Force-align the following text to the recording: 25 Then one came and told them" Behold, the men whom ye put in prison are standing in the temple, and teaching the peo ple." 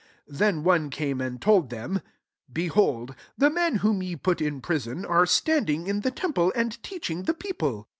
25 0.29 0.39
Then 0.39 0.63
one 0.63 0.89
came 0.89 1.21
and 1.21 1.39
told 1.39 1.69
them" 1.69 2.01
Behold, 2.51 3.13
the 3.37 3.51
men 3.51 3.75
whom 3.85 4.01
ye 4.01 4.15
put 4.15 4.41
in 4.41 4.59
prison 4.59 5.05
are 5.05 5.27
standing 5.27 5.85
in 5.85 5.99
the 5.99 6.09
temple, 6.09 6.51
and 6.55 6.81
teaching 6.81 7.25
the 7.25 7.35
peo 7.35 7.53
ple." 7.53 7.87